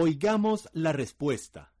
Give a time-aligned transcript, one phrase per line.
[0.00, 1.72] Oigamos la respuesta.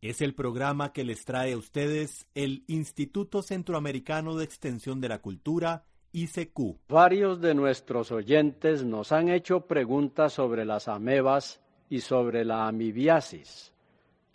[0.00, 5.18] Es el programa que les trae a ustedes el Instituto Centroamericano de Extensión de la
[5.18, 6.78] Cultura, ICQ.
[6.88, 13.72] Varios de nuestros oyentes nos han hecho preguntas sobre las amebas y sobre la amibiasis.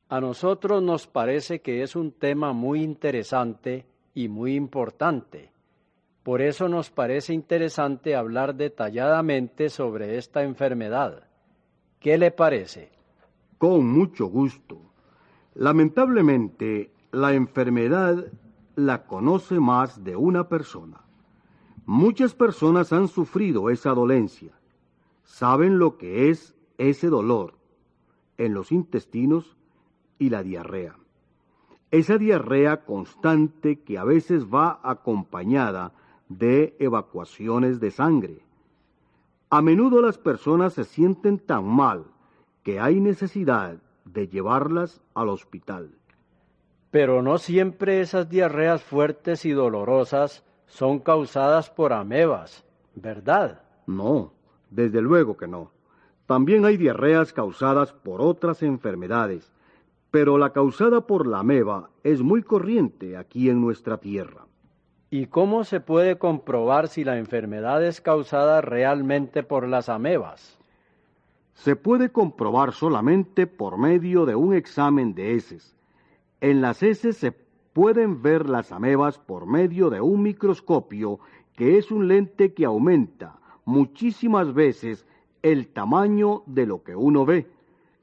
[0.10, 5.54] A nosotros nos parece que es un tema muy interesante y muy importante.
[6.22, 11.30] Por eso nos parece interesante hablar detalladamente sobre esta enfermedad.
[12.02, 12.96] ¿Qué le parece?
[13.58, 14.82] Con mucho gusto.
[15.54, 18.32] Lamentablemente, la enfermedad
[18.76, 21.02] la conoce más de una persona.
[21.86, 24.52] Muchas personas han sufrido esa dolencia.
[25.24, 27.54] Saben lo que es ese dolor
[28.38, 29.56] en los intestinos
[30.20, 30.98] y la diarrea.
[31.92, 35.94] Esa diarrea constante que a veces va acompañada
[36.28, 38.42] de evacuaciones de sangre.
[39.50, 42.06] A menudo las personas se sienten tan mal
[42.66, 45.92] que hay necesidad de llevarlas al hospital.
[46.90, 52.66] Pero no siempre esas diarreas fuertes y dolorosas son causadas por amebas,
[52.96, 53.62] ¿verdad?
[53.86, 54.34] No,
[54.72, 55.70] desde luego que no.
[56.26, 59.54] También hay diarreas causadas por otras enfermedades,
[60.10, 64.48] pero la causada por la ameba es muy corriente aquí en nuestra tierra.
[65.12, 70.55] ¿Y cómo se puede comprobar si la enfermedad es causada realmente por las amebas?
[71.66, 75.76] Se puede comprobar solamente por medio de un examen de heces.
[76.40, 81.20] En las heces se pueden ver las amebas por medio de un microscopio
[81.56, 85.08] que es un lente que aumenta muchísimas veces
[85.42, 87.48] el tamaño de lo que uno ve.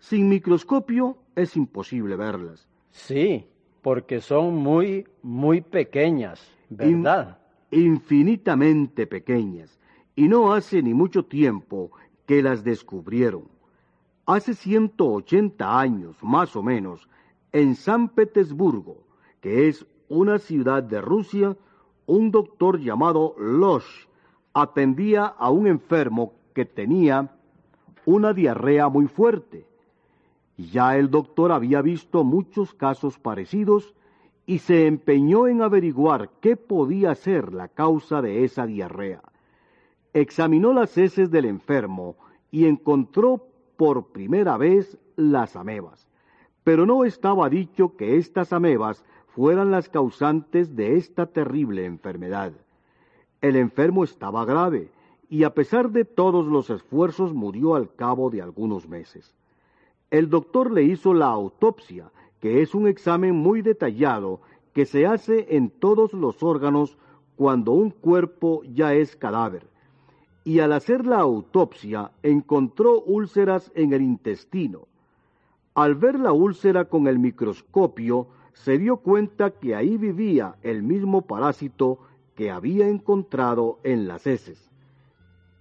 [0.01, 2.67] Sin microscopio es imposible verlas.
[2.91, 3.47] Sí,
[3.81, 7.39] porque son muy, muy pequeñas, ¿verdad?
[7.71, 9.79] infinitamente pequeñas.
[10.17, 11.93] Y no hace ni mucho tiempo
[12.33, 13.43] que las descubrieron.
[14.25, 17.07] Hace 180 años, más o menos,
[17.53, 18.97] en San Petersburgo,
[19.43, 21.55] que es una ciudad de Rusia,
[22.07, 24.07] un doctor llamado Losh
[24.55, 27.37] atendía a un enfermo que tenía
[28.07, 29.67] una diarrea muy fuerte.
[30.57, 33.93] Ya el doctor había visto muchos casos parecidos
[34.47, 39.21] y se empeñó en averiguar qué podía ser la causa de esa diarrea
[40.15, 42.17] examinó las heces del enfermo
[42.51, 43.47] y encontró
[43.77, 46.09] por primera vez las amebas.
[46.65, 52.53] Pero no estaba dicho que estas amebas fueran las causantes de esta terrible enfermedad.
[53.41, 54.91] El enfermo estaba grave
[55.29, 59.35] y a pesar de todos los esfuerzos murió al cabo de algunos meses.
[60.11, 64.43] El doctor le hizo la autopsia, que es un examen muy detallado
[64.75, 66.99] que se hace en todos los órganos
[67.35, 69.72] cuando un cuerpo ya es cadáver
[70.45, 74.89] y al hacer la autopsia encontró úlceras en el intestino.
[75.75, 81.23] Al ver la úlcera con el microscopio, se dio cuenta que ahí vivía el mismo
[81.23, 81.99] parásito
[82.35, 84.71] que había encontrado en las heces.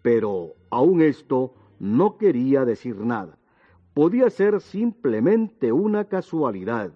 [0.01, 3.37] Pero aún esto no quería decir nada.
[3.93, 6.91] Podía ser simplemente una casualidad.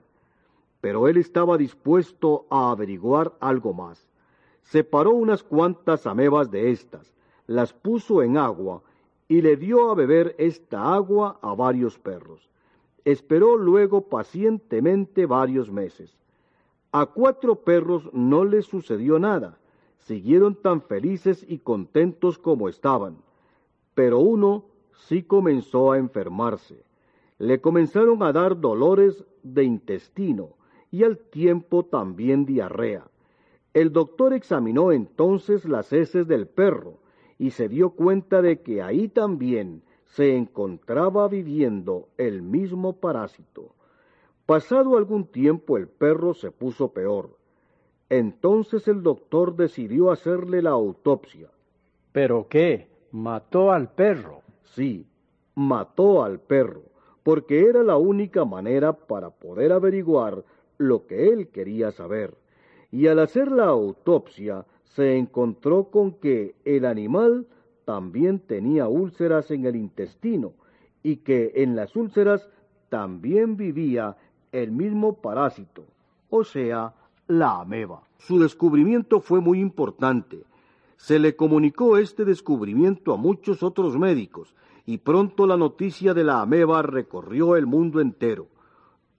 [0.82, 4.08] Pero él estaba dispuesto a averiguar algo más.
[4.64, 7.15] Separó unas cuantas amebas de estas,
[7.48, 8.82] las puso en agua
[9.28, 12.50] y le dio a beber esta agua a varios perros.
[13.04, 16.18] Esperó luego pacientemente varios meses.
[16.92, 19.58] A cuatro perros no les sucedió nada,
[20.00, 23.18] siguieron tan felices y contentos como estaban,
[23.94, 26.84] pero uno sí comenzó a enfermarse.
[27.38, 30.52] Le comenzaron a dar dolores de intestino
[30.90, 33.06] y al tiempo también diarrea.
[33.74, 37.00] El doctor examinó entonces las heces del perro
[37.38, 43.76] y se dio cuenta de que ahí también se encontraba viviendo el mismo parásito.
[44.46, 47.38] Pasado algún tiempo el perro se puso peor.
[48.10, 51.50] Entonces el doctor decidió hacerle la autopsia.
[52.12, 52.88] ¿Pero qué?
[53.12, 54.42] ¿Mató al perro?
[54.64, 55.08] Sí,
[55.56, 56.84] mató al perro,
[57.24, 60.44] porque era la única manera para poder averiguar
[60.78, 62.36] lo que él quería saber.
[62.92, 67.48] Y al hacer la autopsia se encontró con que el animal
[67.86, 70.54] también tenía úlceras en el intestino
[71.04, 72.50] y que en las úlceras
[72.90, 74.18] también vivía
[74.52, 75.84] el mismo parásito,
[76.30, 76.94] o sea,
[77.28, 78.04] la ameba.
[78.18, 80.44] Su descubrimiento fue muy importante.
[80.98, 84.56] Se le comunicó este descubrimiento a muchos otros médicos
[84.86, 88.48] y pronto la noticia de la ameba recorrió el mundo entero.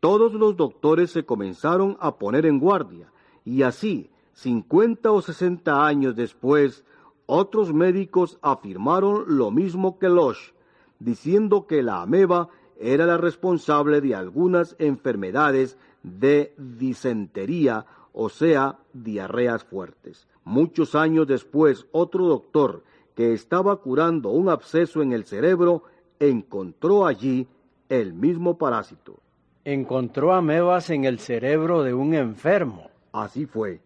[0.00, 3.12] Todos los doctores se comenzaron a poner en guardia
[3.44, 6.84] y así, cincuenta o sesenta años después,
[7.24, 10.52] otros médicos afirmaron lo mismo que Losch,
[10.98, 19.64] diciendo que la ameba era la responsable de algunas enfermedades de disentería, o sea, diarreas
[19.64, 20.28] fuertes.
[20.44, 22.84] Muchos años después, otro doctor
[23.14, 25.84] que estaba curando un absceso en el cerebro
[26.20, 27.48] encontró allí
[27.88, 29.18] el mismo parásito.
[29.64, 32.90] Encontró amebas en el cerebro de un enfermo.
[33.12, 33.80] Así fue.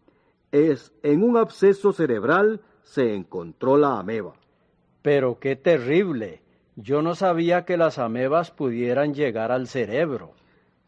[0.52, 4.34] Es en un absceso cerebral se encontró la ameba.
[5.02, 6.42] Pero qué terrible.
[6.76, 10.32] Yo no sabía que las amebas pudieran llegar al cerebro.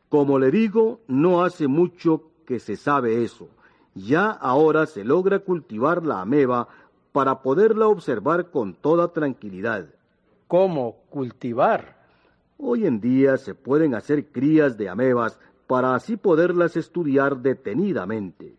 [0.09, 3.49] Como le digo, no hace mucho que se sabe eso.
[3.95, 6.69] Ya ahora se logra cultivar la ameba
[7.13, 9.87] para poderla observar con toda tranquilidad.
[10.49, 11.97] ¿Cómo cultivar?
[12.59, 18.57] Hoy en día se pueden hacer crías de amebas para así poderlas estudiar detenidamente.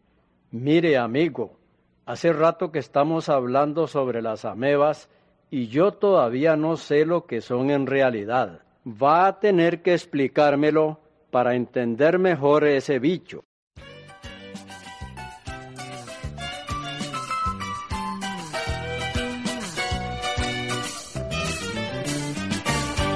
[0.54, 1.58] Mire, amigo,
[2.06, 5.10] hace rato que estamos hablando sobre las amebas
[5.50, 8.62] y yo todavía no sé lo que son en realidad.
[8.86, 11.00] Va a tener que explicármelo
[11.32, 13.44] para entender mejor ese bicho.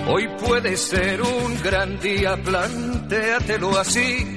[0.09, 4.36] Hoy puede ser un gran día, plantéatelo así.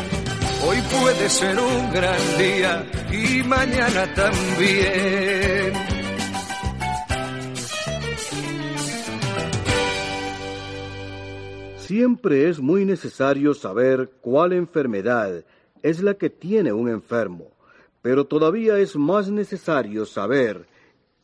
[0.63, 5.73] Hoy puede ser un gran día y mañana también.
[11.77, 15.43] Siempre es muy necesario saber cuál enfermedad
[15.81, 17.47] es la que tiene un enfermo,
[18.03, 20.67] pero todavía es más necesario saber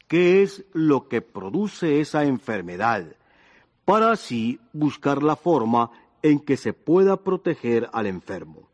[0.08, 3.06] qué es lo que produce esa enfermedad,
[3.86, 5.92] para así buscar la forma
[6.24, 8.67] en que se pueda proteger al enfermo.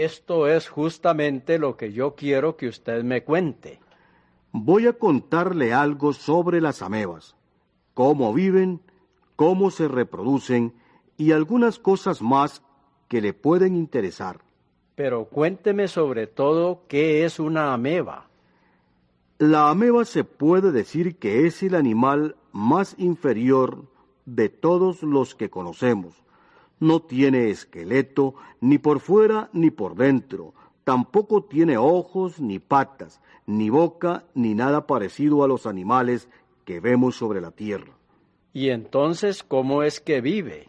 [0.00, 3.80] Esto es justamente lo que yo quiero que usted me cuente.
[4.52, 7.34] Voy a contarle algo sobre las amebas,
[7.94, 8.80] cómo viven,
[9.34, 10.72] cómo se reproducen
[11.16, 12.62] y algunas cosas más
[13.08, 14.38] que le pueden interesar.
[14.94, 18.28] Pero cuénteme sobre todo qué es una ameba.
[19.38, 23.82] La ameba se puede decir que es el animal más inferior
[24.26, 26.22] de todos los que conocemos.
[26.80, 30.54] No tiene esqueleto ni por fuera ni por dentro,
[30.84, 36.28] tampoco tiene ojos ni patas, ni boca ni nada parecido a los animales
[36.64, 37.92] que vemos sobre la tierra.
[38.52, 40.68] ¿Y entonces cómo es que vive?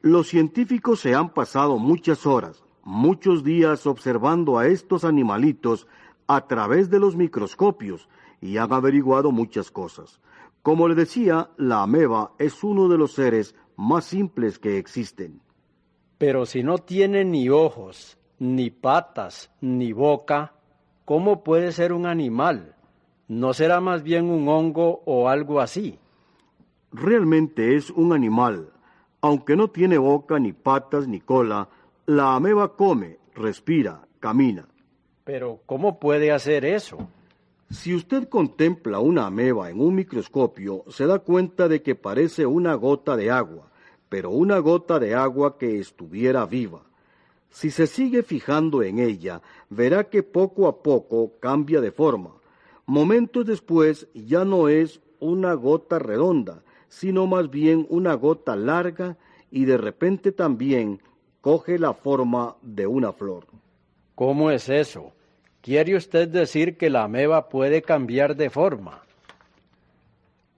[0.00, 5.86] Los científicos se han pasado muchas horas, muchos días observando a estos animalitos
[6.26, 8.08] a través de los microscopios
[8.40, 10.20] y han averiguado muchas cosas.
[10.62, 15.40] Como le decía, la ameba es uno de los seres más simples que existen.
[16.18, 20.52] Pero si no tiene ni ojos, ni patas, ni boca,
[21.06, 22.76] ¿cómo puede ser un animal?
[23.26, 25.98] ¿No será más bien un hongo o algo así?
[26.92, 28.70] Realmente es un animal.
[29.22, 31.68] Aunque no tiene boca, ni patas, ni cola,
[32.04, 34.68] la ameba come, respira, camina.
[35.24, 37.08] Pero ¿cómo puede hacer eso?
[37.70, 42.74] Si usted contempla una ameba en un microscopio, se da cuenta de que parece una
[42.74, 43.69] gota de agua,
[44.10, 46.82] pero una gota de agua que estuviera viva.
[47.48, 49.40] Si se sigue fijando en ella,
[49.70, 52.32] verá que poco a poco cambia de forma.
[52.84, 59.16] Momentos después ya no es una gota redonda, sino más bien una gota larga
[59.50, 61.00] y de repente también
[61.40, 63.46] coge la forma de una flor.
[64.16, 65.12] ¿Cómo es eso?
[65.60, 69.02] ¿Quiere usted decir que la ameba puede cambiar de forma?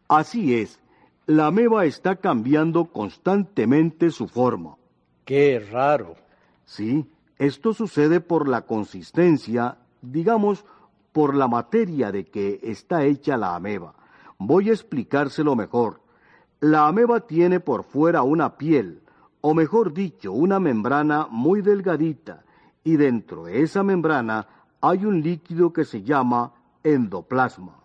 [0.08, 0.78] Así es,
[1.26, 4.76] la ameba está cambiando constantemente su forma.
[5.24, 6.16] Qué raro.
[6.64, 7.06] Sí,
[7.38, 10.64] esto sucede por la consistencia, digamos,
[11.12, 13.94] por la materia de que está hecha la ameba.
[14.38, 16.00] Voy a explicárselo mejor.
[16.60, 19.02] La ameba tiene por fuera una piel,
[19.40, 22.44] o mejor dicho, una membrana muy delgadita,
[22.82, 24.46] y dentro de esa membrana
[24.80, 26.52] hay un líquido que se llama
[26.82, 27.76] endoplasma.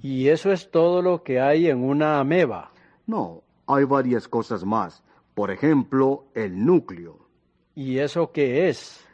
[0.00, 2.73] ¿Y eso es todo lo que hay en una ameba?
[3.06, 5.02] No, hay varias cosas más.
[5.34, 7.18] Por ejemplo, el núcleo.
[7.74, 9.04] ¿Y eso qué es?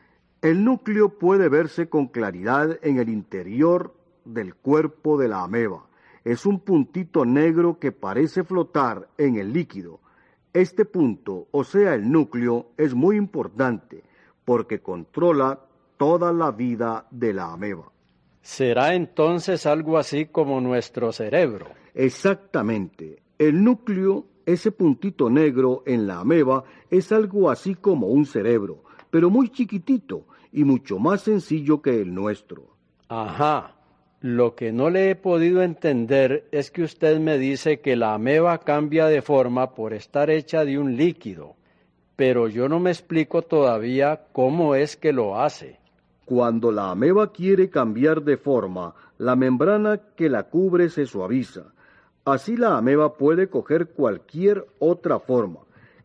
[0.43, 3.95] El núcleo puede verse con claridad en el interior
[4.25, 5.87] del cuerpo de la ameba.
[6.25, 10.01] Es un puntito negro que parece flotar en el líquido.
[10.53, 14.03] Este punto, o sea el núcleo, es muy importante
[14.45, 15.61] porque controla
[15.97, 17.91] toda la vida de la ameba.
[18.43, 21.67] ¿Será entonces algo así como nuestro cerebro?
[21.95, 23.23] Exactamente.
[23.41, 29.31] El núcleo, ese puntito negro en la ameba, es algo así como un cerebro, pero
[29.31, 32.77] muy chiquitito y mucho más sencillo que el nuestro.
[33.09, 33.77] Ajá.
[34.21, 38.59] Lo que no le he podido entender es que usted me dice que la ameba
[38.59, 41.57] cambia de forma por estar hecha de un líquido,
[42.17, 45.81] pero yo no me explico todavía cómo es que lo hace.
[46.27, 51.73] Cuando la ameba quiere cambiar de forma, la membrana que la cubre se suaviza.
[52.33, 55.61] Así la ameba puede coger cualquier otra forma.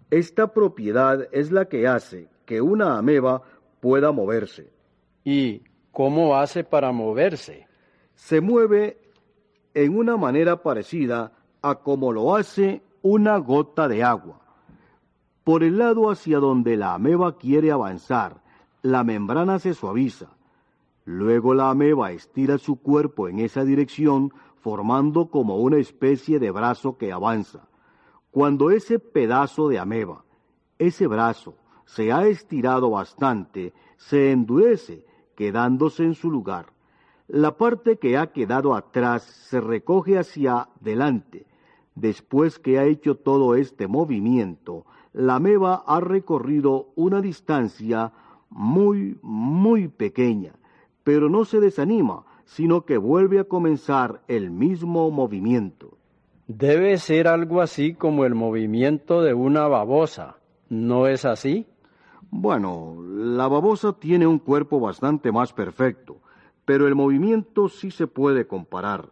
[0.10, 3.42] Esta propiedad es la que hace que una ameba
[3.80, 4.72] pueda moverse.
[5.24, 7.68] ¿Y cómo hace para moverse?
[8.16, 8.98] Se mueve
[9.74, 14.40] en una manera parecida a como lo hace una gota de agua.
[15.44, 18.42] Por el lado hacia donde la ameba quiere avanzar,
[18.82, 20.30] la membrana se suaviza.
[21.04, 24.34] Luego la ameba estira su cuerpo en esa dirección,
[24.66, 27.68] formando como una especie de brazo que avanza.
[28.32, 30.26] Cuando ese pedazo de ameba,
[30.80, 31.54] ese brazo,
[31.86, 35.06] se ha estirado bastante, se endurece,
[35.36, 36.74] quedándose en su lugar.
[37.28, 41.46] La parte que ha quedado atrás se recoge hacia adelante.
[41.94, 48.14] Después que ha hecho todo este movimiento, la ameba ha recorrido una distancia
[48.50, 50.54] muy, muy pequeña,
[51.04, 55.98] pero no se desanima, sino que vuelve a comenzar el mismo movimiento.
[56.48, 60.38] Debe ser algo así como el movimiento de una babosa,
[60.70, 61.66] ¿no es así?
[62.30, 66.18] Bueno, la babosa tiene un cuerpo bastante más perfecto,
[66.64, 69.10] pero el movimiento sí se puede comparar.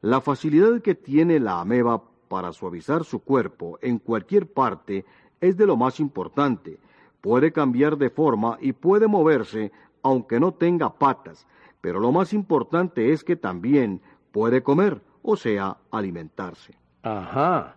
[0.00, 5.04] La facilidad que tiene la ameba para suavizar su cuerpo en cualquier parte
[5.40, 6.78] es de lo más importante,
[7.20, 9.70] puede cambiar de forma y puede moverse
[10.02, 11.46] aunque no tenga patas,
[11.82, 16.74] pero lo más importante es que también puede comer, o sea, alimentarse.
[17.02, 17.76] Ajá.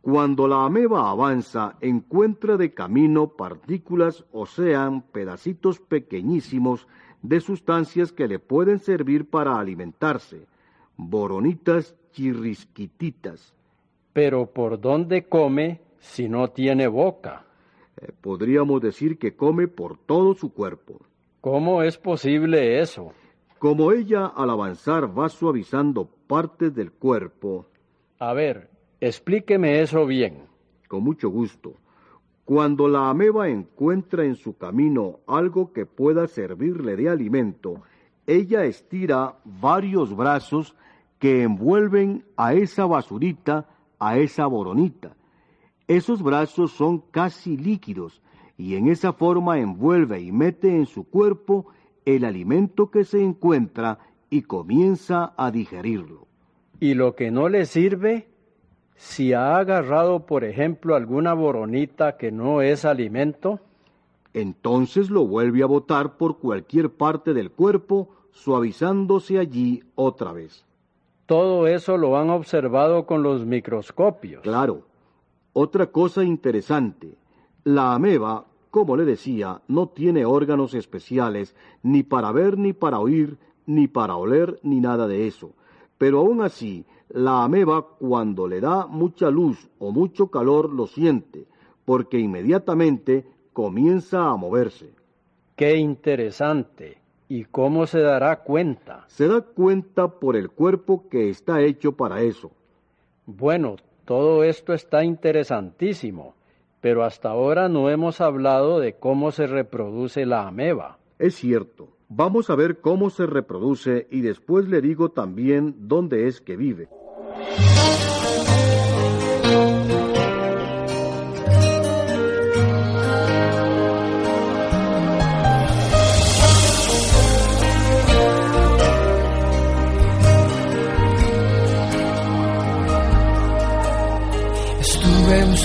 [0.00, 6.88] Cuando la ameba avanza, encuentra de camino partículas, o sean, pedacitos pequeñísimos
[7.20, 10.46] de sustancias que le pueden servir para alimentarse,
[10.96, 13.54] boronitas chirrisquititas.
[14.14, 17.44] Pero ¿por dónde come si no tiene boca?
[17.98, 21.00] Eh, podríamos decir que come por todo su cuerpo.
[21.40, 23.14] ¿Cómo es posible eso?
[23.58, 27.66] Como ella al avanzar va suavizando partes del cuerpo,
[28.18, 28.68] A ver,
[29.00, 30.42] explíqueme eso bien.
[30.86, 31.76] Con mucho gusto.
[32.44, 37.80] Cuando la ameba encuentra en su camino algo que pueda servirle de alimento,
[38.26, 40.76] ella estira varios brazos
[41.18, 43.66] que envuelven a esa basurita,
[43.98, 45.16] a esa boronita.
[45.88, 48.20] Esos brazos son casi líquidos
[48.60, 51.68] y en esa forma envuelve y mete en su cuerpo
[52.04, 53.98] el alimento que se encuentra
[54.28, 56.26] y comienza a digerirlo.
[56.78, 58.28] ¿Y lo que no le sirve?
[58.96, 63.60] Si ha agarrado, por ejemplo, alguna boronita que no es alimento,
[64.34, 70.66] entonces lo vuelve a botar por cualquier parte del cuerpo, suavizándose allí otra vez.
[71.24, 74.42] Todo eso lo han observado con los microscopios.
[74.42, 74.82] Claro.
[75.54, 77.16] Otra cosa interesante,
[77.64, 83.38] la ameba, como le decía, no tiene órganos especiales ni para ver, ni para oír,
[83.66, 85.52] ni para oler, ni nada de eso.
[85.98, 91.46] Pero aún así, la ameba cuando le da mucha luz o mucho calor lo siente,
[91.84, 94.90] porque inmediatamente comienza a moverse.
[95.56, 96.98] Qué interesante.
[97.28, 99.04] ¿Y cómo se dará cuenta?
[99.08, 102.50] Se da cuenta por el cuerpo que está hecho para eso.
[103.26, 106.34] Bueno, todo esto está interesantísimo,
[106.80, 110.98] pero hasta ahora no hemos hablado de cómo se reproduce la ameba.
[111.18, 111.88] Es cierto.
[112.08, 116.88] Vamos a ver cómo se reproduce y después le digo también dónde es que vive.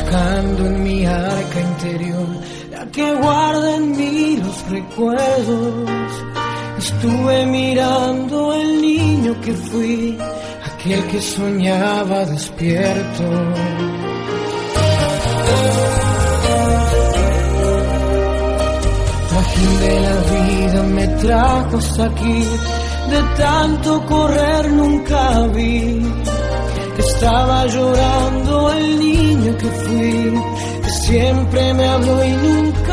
[0.06, 0.95] buscando en mi
[2.86, 5.90] la que guarda en mí los recuerdos.
[6.78, 10.18] Estuve mirando el niño que fui,
[10.64, 13.24] aquel que soñaba despierto.
[19.30, 22.44] Trajín de la vida me trajo hasta aquí,
[23.10, 26.02] de tanto correr nunca vi
[27.16, 30.42] estaba llorando el niño que fui,
[30.84, 32.85] que siempre me habló y nunca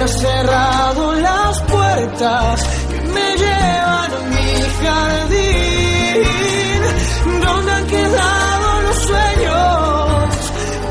[0.00, 4.48] ¿Quién ha cerrado las puertas que me llevan a mi
[4.82, 6.22] jardín?
[7.44, 10.28] ¿Dónde han quedado los sueños?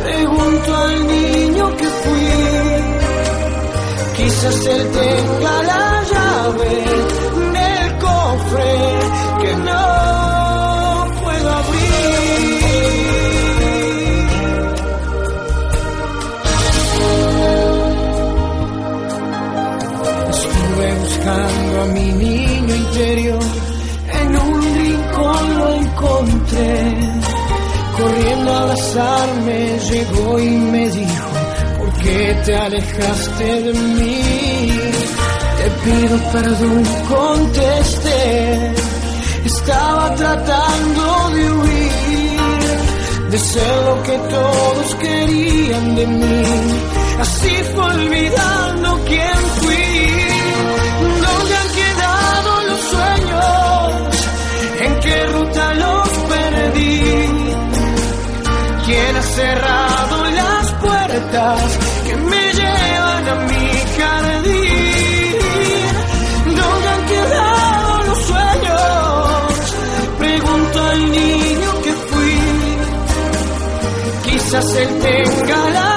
[0.04, 2.30] Pregunto al niño que fui.
[4.16, 5.39] Quizás él tenga
[28.98, 31.30] abrazarme, llegó y me dijo,
[31.78, 34.72] ¿por qué te alejaste de mí?
[35.58, 38.74] Te pido perdón, contesté,
[39.46, 46.44] estaba tratando de huir, de ser lo que todos querían de mí,
[47.20, 48.59] así fue olvidando
[59.40, 65.36] cerrado las puertas que me llevan a mi jardín.
[66.60, 69.44] ¿Dónde han quedado los sueños?
[70.20, 72.38] Pregunto al niño que fui.
[74.26, 75.89] Quizás él tenga la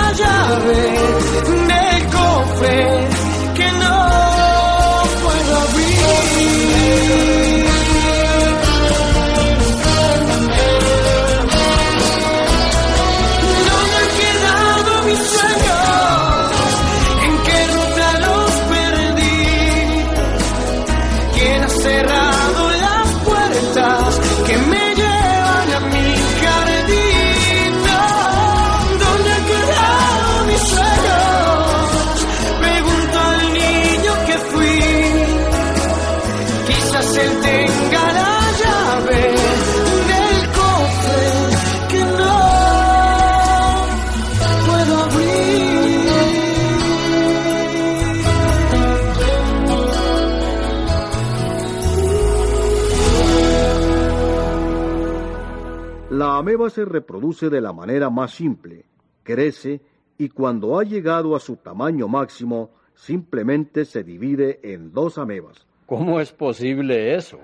[56.53, 58.85] ameba se reproduce de la manera más simple,
[59.23, 59.81] crece
[60.19, 65.67] y cuando ha llegado a su tamaño máximo, simplemente se divide en dos amebas.
[65.87, 67.39] ¿Cómo es posible eso?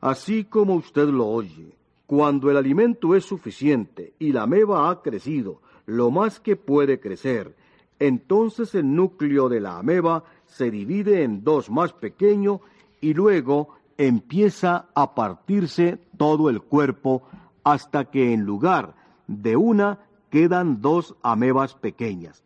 [0.00, 5.60] Así como usted lo oye, cuando el alimento es suficiente y la ameba ha crecido
[5.84, 7.54] lo más que puede crecer,
[7.98, 12.60] entonces el núcleo de la ameba se divide en dos más pequeños
[13.02, 17.24] y luego empieza a partirse todo el cuerpo
[17.64, 18.94] hasta que en lugar
[19.26, 19.98] de una
[20.30, 22.44] quedan dos amebas pequeñas.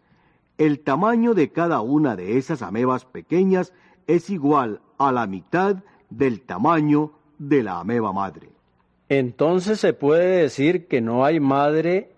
[0.57, 3.73] El tamaño de cada una de esas amebas pequeñas
[4.07, 5.77] es igual a la mitad
[6.11, 8.51] del tamaño de la ameba madre.
[9.09, 12.13] Entonces se puede decir que no hay madre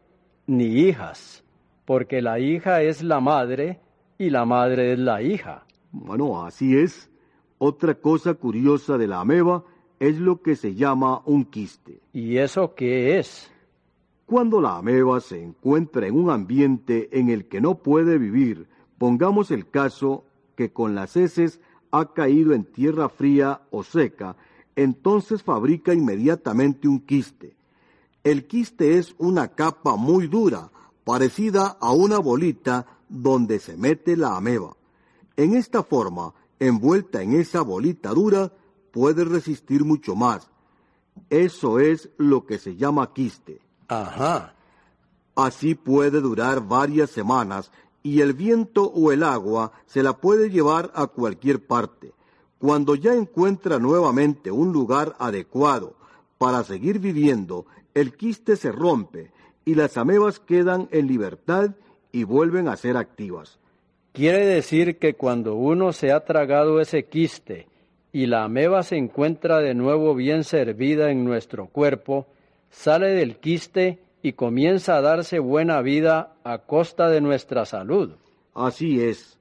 [0.47, 1.45] ni hijas,
[1.85, 3.81] porque la hija es la madre
[4.19, 5.65] y la madre es la hija.
[5.93, 7.11] Bueno, así es.
[7.59, 9.65] Otra cosa curiosa de la ameba
[10.01, 12.01] es lo que se llama un quiste.
[12.13, 13.51] ¿Y eso qué es?
[14.27, 18.67] Cuando la ameba se encuentra en un ambiente en el que no puede vivir,
[18.99, 20.25] pongamos el caso
[20.57, 21.61] que con las heces
[21.91, 24.37] ha caído en tierra fría o seca,
[24.75, 27.55] entonces fabrica inmediatamente un quiste.
[28.25, 30.71] El quiste es una capa muy dura,
[31.05, 34.77] parecida a una bolita donde se mete la ameba.
[35.37, 38.53] En esta forma, envuelta en esa bolita dura,
[38.91, 40.51] puede resistir mucho más.
[41.29, 43.61] Eso es lo que se llama quiste.
[43.89, 44.55] Ajá.
[45.35, 47.71] Así puede durar varias semanas
[48.03, 52.13] y el viento o el agua se la puede llevar a cualquier parte.
[52.59, 55.95] Cuando ya encuentra nuevamente un lugar adecuado
[56.39, 59.33] para seguir viviendo, el quiste se rompe
[59.65, 61.71] y las amebas quedan en libertad
[62.13, 63.59] y vuelven a ser activas.
[64.13, 67.70] Quiere decir que cuando uno se ha tragado ese quiste
[68.13, 72.27] y la ameba se encuentra de nuevo bien servida en nuestro cuerpo,
[72.71, 78.13] sale del quiste y comienza a darse buena vida a costa de nuestra salud.
[78.55, 79.39] Así es.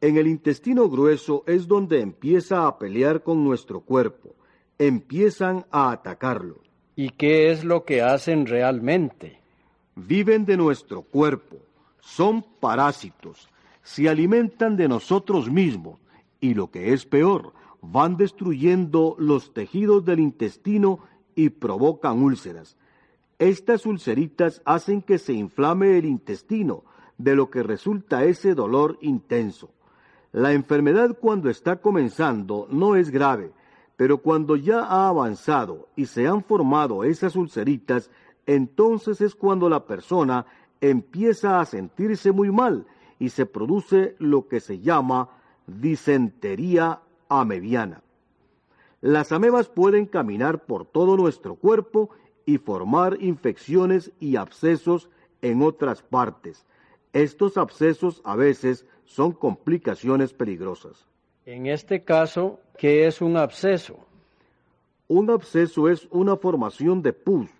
[0.00, 4.34] En el intestino grueso es donde empieza a pelear con nuestro cuerpo.
[4.78, 6.60] Empiezan a atacarlo.
[6.96, 9.40] ¿Y qué es lo que hacen realmente?
[9.96, 11.58] Viven de nuestro cuerpo.
[12.00, 13.48] Son parásitos.
[13.82, 15.98] Se alimentan de nosotros mismos.
[16.40, 21.00] Y lo que es peor, van destruyendo los tejidos del intestino
[21.34, 22.76] y provocan úlceras.
[23.38, 26.84] Estas ulceritas hacen que se inflame el intestino,
[27.22, 29.70] de lo que resulta ese dolor intenso.
[30.32, 33.52] La enfermedad cuando está comenzando no es grave,
[33.96, 38.10] pero cuando ya ha avanzado y se han formado esas ulceritas,
[38.46, 40.46] entonces es cuando la persona
[40.80, 42.86] empieza a sentirse muy mal
[43.18, 45.28] y se produce lo que se llama
[45.66, 48.02] disentería amebiana.
[49.00, 52.10] Las amebas pueden caminar por todo nuestro cuerpo
[52.44, 55.08] y formar infecciones y abscesos
[55.40, 56.66] en otras partes.
[57.14, 61.06] Estos abscesos a veces son complicaciones peligrosas.
[61.46, 63.98] En este caso, ¿qué es un absceso?
[65.08, 67.50] Un absceso es una formación de pus,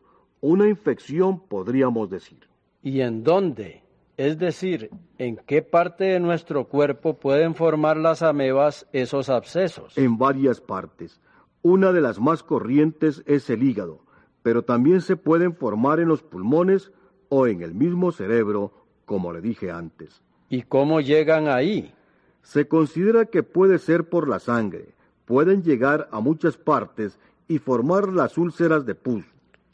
[0.41, 2.47] una infección podríamos decir.
[2.83, 3.83] ¿Y en dónde?
[4.21, 9.97] Es decir, ¿en qué parte de nuestro cuerpo pueden formar las amebas esos abscesos?
[9.97, 11.23] En varias partes.
[11.63, 14.05] Una de las más corrientes es el hígado,
[14.43, 16.93] pero también se pueden formar en los pulmones
[17.31, 18.75] o en el mismo cerebro,
[19.07, 20.23] como le dije antes.
[20.51, 21.95] ¿Y cómo llegan ahí?
[22.43, 24.91] Se considera que puede ser por la sangre.
[25.25, 29.25] Pueden llegar a muchas partes y formar las úlceras de pus.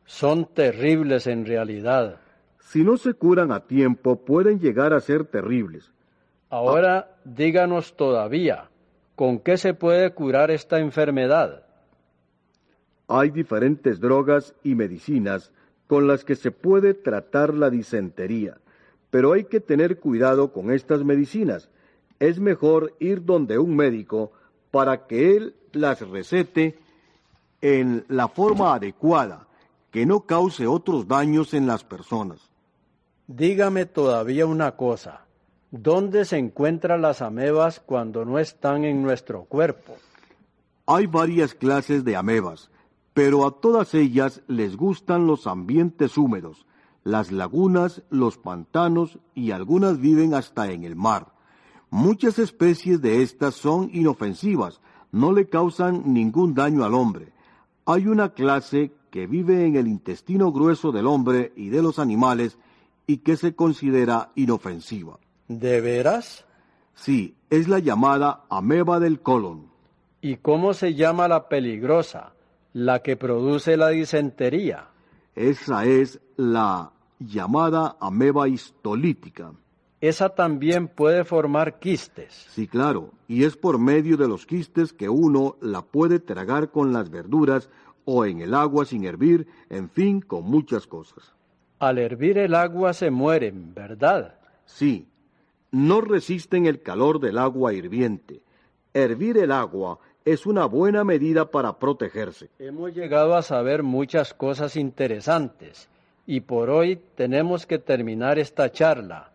[0.05, 2.21] Son terribles en realidad.
[2.67, 5.93] Si no se curan a tiempo, pueden llegar a ser terribles.
[6.51, 8.71] Ahora díganos todavía,
[9.15, 11.63] ¿con qué se puede curar esta enfermedad?
[13.07, 15.53] Hay diferentes drogas y medicinas
[15.87, 18.59] con las que se puede tratar la disentería,
[19.11, 21.69] pero hay que tener cuidado con estas medicinas.
[22.19, 24.33] Es mejor ir donde un médico
[24.73, 26.81] para que él las recete
[27.61, 29.47] en la forma adecuada,
[29.93, 32.56] que no cause otros daños en las personas.
[33.29, 35.27] Dígame todavía una cosa.
[35.73, 39.97] ¿Dónde se encuentran las amebas cuando no están en nuestro cuerpo?
[40.87, 42.71] Hay varias clases de amebas,
[43.15, 46.67] pero a todas ellas les gustan los ambientes húmedos,
[47.03, 51.33] las lagunas, los pantanos y algunas viven hasta en el mar.
[51.91, 57.33] Muchas especies de estas son inofensivas, no le causan ningún daño al hombre.
[57.87, 62.57] Hay una clase que vive en el intestino grueso del hombre y de los animales
[63.07, 65.19] y que se considera inofensiva.
[65.49, 66.45] ¿De veras?
[66.95, 69.67] Sí, es la llamada ameba del colon.
[70.21, 72.33] ¿Y cómo se llama la peligrosa?
[72.77, 74.89] la que produce la disentería.
[75.35, 79.53] Esa es la llamada ameba histolítica.
[80.03, 82.35] esa también puede formar quistes.
[82.51, 86.93] Sí, claro, y es por medio de los quistes que uno la puede tragar con
[86.93, 87.71] las verduras
[88.05, 91.33] o en el agua sin hervir, en fin, con muchas cosas.
[91.79, 94.35] Al hervir el agua se mueren, ¿verdad?
[94.65, 95.09] Sí,
[95.71, 98.41] no resisten el calor del agua hirviente.
[98.95, 102.49] Hervir el agua es una buena medida para protegerse.
[102.59, 105.89] Hemos llegado a saber muchas cosas interesantes
[106.27, 109.31] y por hoy tenemos que terminar esta charla.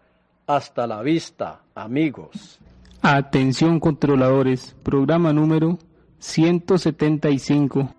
[0.48, 2.60] Hasta la vista, amigos.
[3.04, 5.78] Atención controladores, programa número
[6.20, 7.94] 175.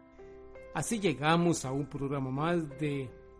[0.74, 3.08] Así llegamos a un programa más de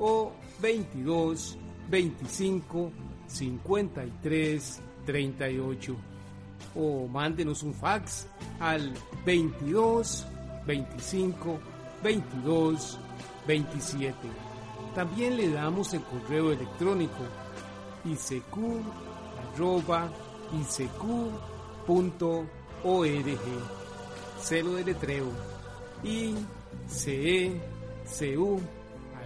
[0.00, 1.58] o 22
[1.88, 2.90] 25
[3.26, 5.96] 53 38
[6.74, 8.26] o mándenos un fax
[8.58, 8.92] al
[9.24, 10.26] 22
[10.66, 11.58] 25
[12.02, 12.98] 22
[13.46, 14.14] 27.
[14.94, 17.24] También le damos el correo electrónico
[18.04, 18.56] isq
[24.40, 25.26] Celo de letreo
[26.02, 26.34] i
[26.88, 27.60] c e
[28.06, 28.60] c u